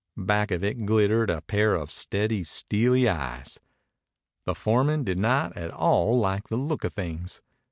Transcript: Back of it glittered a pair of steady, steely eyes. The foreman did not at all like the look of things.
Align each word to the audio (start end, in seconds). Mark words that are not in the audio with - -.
Back 0.17 0.49
of 0.49 0.63
it 0.63 0.87
glittered 0.87 1.29
a 1.29 1.41
pair 1.41 1.75
of 1.75 1.91
steady, 1.91 2.43
steely 2.43 3.07
eyes. 3.07 3.59
The 4.45 4.55
foreman 4.55 5.03
did 5.03 5.19
not 5.19 5.55
at 5.55 5.69
all 5.69 6.17
like 6.17 6.47
the 6.47 6.57
look 6.57 6.83
of 6.83 6.93
things. 6.93 7.39